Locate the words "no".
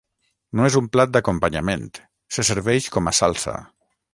0.59-0.63